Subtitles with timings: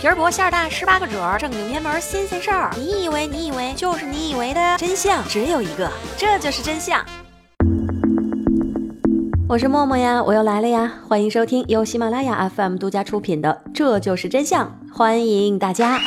[0.00, 2.70] 皮儿薄馅儿大，十八个褶儿，正经面门新鲜事儿。
[2.74, 7.04] 你以为你以为就是你以为的真相只有一个，这就是真相。
[9.46, 16.00] 我是默默呀，我又来了呀，欢迎收听由喜马拉雅 FM 独家出品的《这就是真相》，欢迎大家。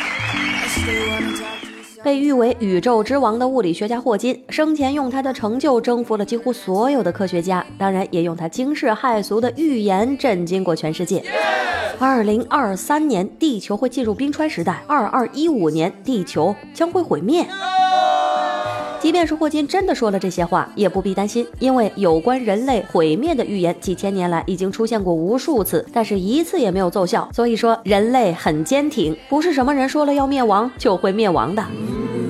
[2.03, 11.23] 被誉为宇宙之王的物理学家霍金，生前用他的成就征服了几乎所有的科学家，当然也用他惊世骇俗的预言震惊过全世界。
[11.99, 17.45] 二零二三年，地球会进入冰川时代；二二一五年，地球将会毁灭。
[18.99, 27.29] 即便是霍金真的说了这些话，也不必担心，因为有关人类毁灭的预言，几千年来已经出现过无数次，但是一次也没有奏效。
[27.33, 31.63] 所以说，人类很坚挺，不是什么人说了要灭亡就会灭亡的。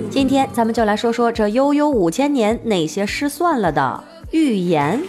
[0.10, 5.02] 今天咱们就来说说这悠悠五千年那些失算了的预言。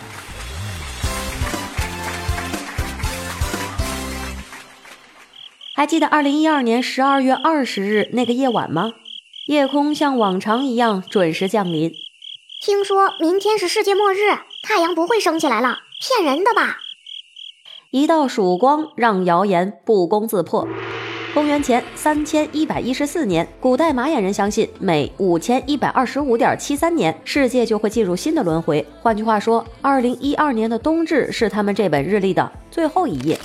[5.76, 8.92] 还记得二零一二年十二月二十日那个夜晚吗？
[9.48, 11.92] 夜空像往常一样准时降临。
[12.64, 16.76] 听说明天是世界末日，太阳不会升起来了，骗人的吧？
[17.90, 20.68] 一道曙光让谣言不攻自破。
[21.34, 28.86] 公元前三千一百一十四年，古代玛雅人相信每五千一百二十五点七三年，世界就会进入新的轮回。
[29.02, 33.36] 换句话说，二零一二年的冬至是他们这本日历的最后一页。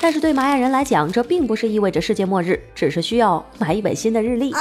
[0.00, 4.52] 但是对玛雅人来讲，这并不是意味着世界末日，只是需要买一本新的日历。
[4.52, 4.60] 啊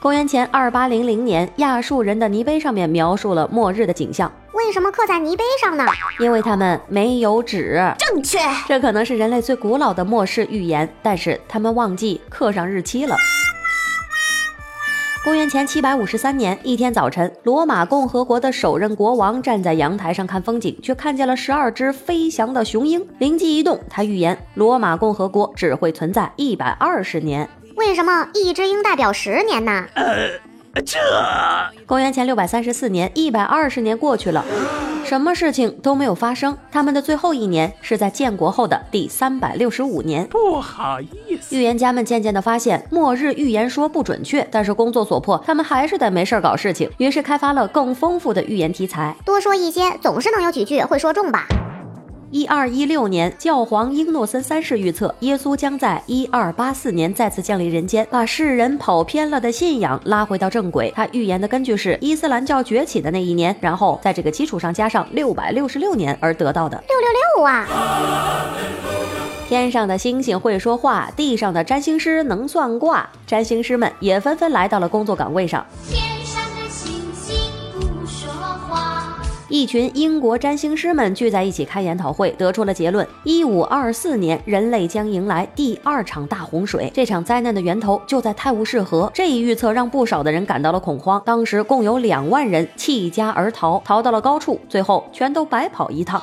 [0.00, 4.32] 公元前二八零零年，亚述人的泥碑上面描述了末日的景象。
[4.52, 5.84] 为什么刻在泥碑上呢？
[6.20, 7.82] 因为他们没有纸。
[7.98, 13.16] 正确，这可能是人类最古老的末世预言，但是他们忘记刻上日期了。
[15.26, 23.04] 公元前七百五十三年一天早晨，罗马共和国的首任国王站在阳台上看风景，却看见了十二只飞翔的雄鹰。
[23.18, 27.50] 灵机一动，他预言罗马共和国只会存在一百二十年。
[27.74, 29.86] 为什么一只鹰代表十年呢？
[30.82, 30.98] 这
[31.86, 34.44] 公元前六百三十四年，一百二十年过去了，
[35.04, 36.56] 什么事情都没有发生。
[36.70, 40.26] 他们的最后一年是在建国后的第三百六十五年。
[40.26, 49.16] 不好意思，预言家们渐渐的发现末日预言说不准确，但是工作所迫，他们还是得没事搞事情，于是开发了更丰富的预言题材。
[49.24, 51.46] 多说一些，总是能有几句会说中吧。
[52.32, 60.92] 一二一六年，教皇英诺森三世预测耶稣将在一二八四年再次降临人间，把世人跑偏了的信仰拉回到正轨。
[60.96, 67.66] 他预言的根据是伊斯兰教崛起的那一年，然后在这个基础上加上六百六十六年而得到的六六六啊！
[69.48, 75.64] 天上的星星会说话，地上的占星师能算卦，占星师们也纷纷来到了工作岗位上。
[79.48, 86.90] 一群英国占星师们聚在一起开研讨会，得出了结论：一五二四年，人类将迎来第二场大洪水。
[86.92, 89.08] 这场灾难的源头就在泰晤士河。
[89.14, 91.22] 这一预测让不少的人感到了恐慌。
[91.24, 96.20] 当时共有两万人弃家而逃，逃到了高处，最后全都白跑一趟。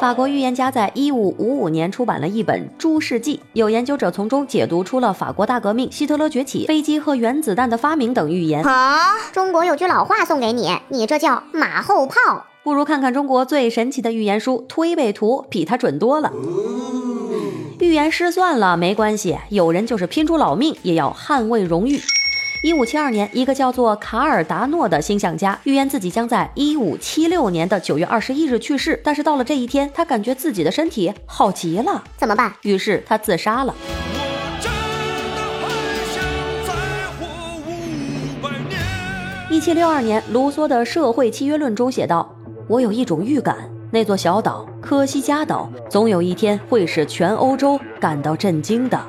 [0.00, 8.62] 法国预言家在一五五五年出版了一本《诸世纪》，有研究者从中解读出了法国大革命、希特勒崛起、飞机和原子弹的发明等预言。
[8.62, 12.46] 啊，中国有句老话送给你，你这叫马后炮。
[12.62, 16.32] 不如看看中国最神奇的预言书《推背图》，比它准多了。
[17.80, 22.00] 预言失算了没关系，有人就是拼出老命也要捍卫荣誉。
[22.60, 29.00] 一五七二年，一个叫做卡尔达诺的星象家预言自己将在一五七六年的九月二十一日去世。
[29.04, 32.52] 但是到了这一天，他感觉自己的身体好极了，怎么办？
[32.62, 33.72] 于是他自杀了。
[39.48, 42.28] 一七六二年，卢梭的《社会契约论》中写道
[42.66, 49.00] ：“我有一种预感，那座小岛——科西嘉岛，总有一天会使全欧洲感到震惊的。”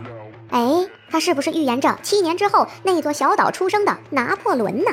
[0.51, 0.87] 哎。
[1.09, 4.91] 他是不是预言着七年之后那座小岛出生的拿破仑呢？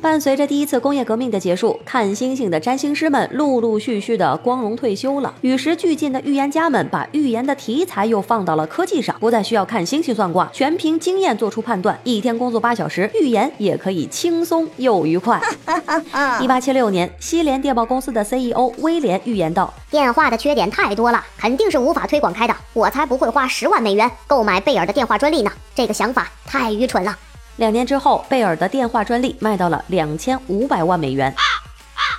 [0.00, 5.34] 伴随着第一次工业革命的结束，看星星的占星师们陆陆续续的光荣退休了。
[5.40, 11.98] 与时俱进的预言家们把预言的题材又放到了科技上，不再需要看星星算卦，全凭经验做出判断。
[12.04, 15.40] 一天工作八小时，预言也可以轻松又愉快。
[16.40, 22.54] 一八七六年，西联电报公司的 CEO 威廉预言道：“电话的缺点太多了，肯定是无法推广开的。
[22.72, 25.50] 我才不会花十万美元购买贝尔的电话专利呢！
[25.74, 27.18] 这个想法太愚蠢了。”
[27.58, 31.34] 两年之后，贝尔的电话专利卖到了两千五百万美元。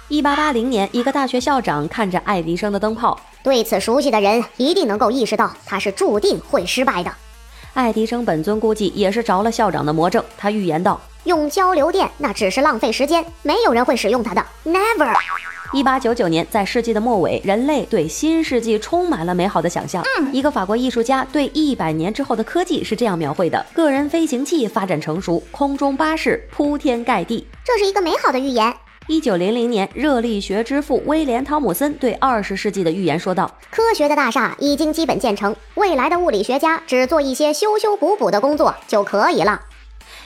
[0.10, 7.12] 一八八零年，一个大学校长看着爱迪生的灯泡，对此熟悉的人一定能够意识到，他是注定会失败的。
[7.74, 15.16] 爱迪生本尊估计也是着了校长的魔怔，他预言道：“用交流电那只是浪费时间，没有人会使用它的，never。”
[15.72, 20.04] 一八九九年，在世纪的末尾，人类对新世纪充满了美好的想象。
[20.34, 27.46] 一个法国艺术家对一百年之后的科技是这样描绘的：个人飞行器发展成熟，空中巴士铺天盖地。
[27.64, 28.74] 这是一个美好的预言。
[29.06, 39.62] 一九零零年，热力学之父威廉·汤姆森对二十世纪的预言说道：“科学的大厦已经基本建成，未来的物理学家只做一些修修补补的工作就可以了。”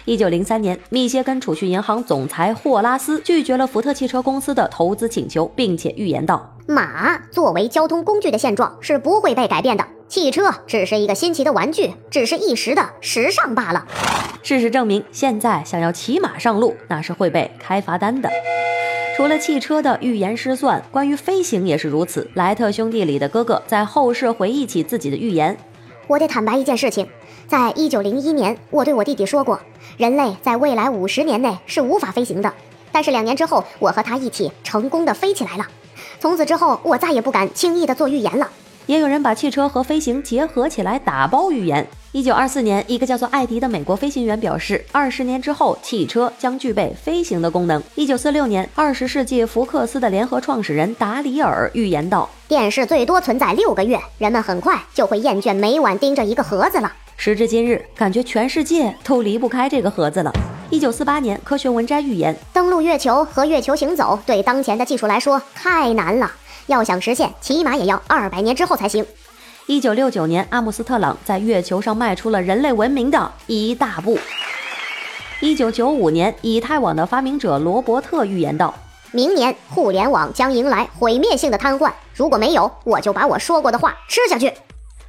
[0.05, 13.87] 一九零三年，密歇根储蓄银行总裁霍拉斯拒绝了福特汽车公司的投资请求，并且预言道：“马作为交通工具的现状是不会被改变的，汽车只是一个新奇的玩具，只是一时的时尚罢了。”
[14.43, 18.29] 事实证明，现在想要骑马上路，那是会被开罚单的。
[19.15, 22.29] 除了汽车的预言失算，关于飞行也是如此。
[22.33, 25.55] 莱特兄弟里的哥哥在后世回忆起自己的预言
[26.07, 27.07] ：“我得坦白一件事情。”
[27.45, 29.59] 在一九零一年，我对我弟弟说过，
[29.97, 32.51] 人类在未来五十年内是无法飞行的。
[32.91, 35.67] 但是两年之后，我和他一起成功的飞起来了。
[36.19, 38.49] 从此之后，我再也不敢轻易的做预言了。
[38.85, 41.87] 也有人把汽车和飞行结合起来打包预言。
[42.11, 47.81] 一九二四年，一个叫做艾迪的美国飞行员表示，二十年之后，汽车将具备飞行的功能。
[47.95, 60.31] 一九四六年，二十世纪福克斯的联合创始人达里尔预言道：“电视最多存在六个月，人们很快就会厌倦每晚盯着一个盒子了。”时至今日，感觉全世界都离不开这个盒子了。
[60.69, 66.31] 一九四八年，科学文摘预言，登陆月球和月球行走对当前的技术来说太难了，
[66.67, 69.05] 要想实现，起码也要二百年之后才行。
[69.65, 74.19] 一九六九年，阿姆斯特朗在月球上迈出了人类文明的一大步。
[75.39, 78.73] 一九九五年，以太网的发明者罗伯特预言道，
[79.11, 84.51] 明年互联网将迎来毁灭性的瘫痪，如果没有，我就把我说过的话吃下去。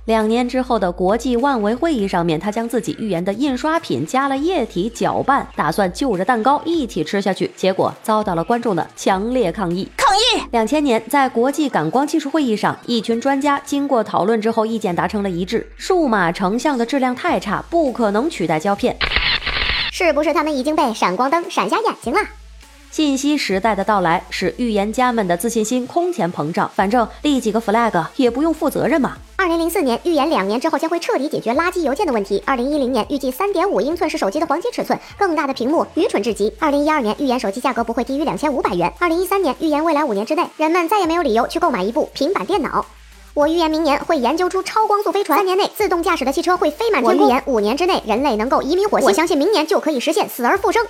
[0.06, 9.89] 两年之后的国际万维会议上面，他将自己预言的印刷品加了液体搅拌，打算就着蛋糕一起吃下去，结果遭到了观众的强烈抗议。
[9.97, 10.43] 抗议！
[10.51, 18.95] 两千年，在国际感光技术会议上，一群专家经过讨论之后，意见达成了一致：数码成像的质量太差，不可能取代胶片。
[19.91, 22.21] 是不是他们已经被闪光灯闪瞎眼睛了？
[22.94, 26.70] 信息时代的到来，使预言家们的自信心空前膨胀。
[26.76, 29.17] 反正立几个 flag 也不用负责任嘛。
[29.35, 32.41] 二零零四年预言两年之后将会彻底解决垃圾邮件的问题。
[32.46, 36.55] 二零一零年预计三点五英寸是手机的黄金尺寸，更大的屏幕愚蠢至极。
[36.61, 38.93] 二零一二年预言手机价格不会低于两千五百元。
[39.00, 42.87] 二零一三年预言未来五年之内，人们再也没有理由去购买一部平板电脑。
[43.35, 47.26] 我预言明年会研究出超光速飞船，三年内自动驾驶的汽车会飞满天空。
[47.26, 50.87] 我预言五年之内人类能够移民火星，我相信明年就可以实现死而复生。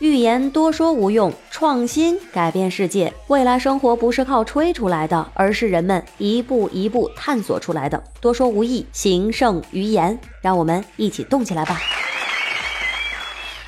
[0.00, 3.12] 预言多说无用，创新改变世界。
[3.28, 8.02] 未来生活不是靠吹出来的，而是人们一步一步探索出来的。
[8.20, 10.18] 多说无益，行胜于言。
[10.42, 11.80] 让我们一起动起来吧！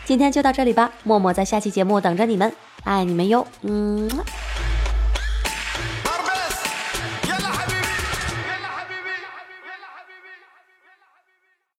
[0.04, 2.52] 今天就到这里吧，默默在下期节目等着你们，
[2.82, 4.10] 爱你们哟，嗯。